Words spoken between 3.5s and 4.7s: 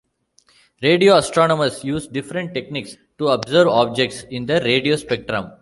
objects in the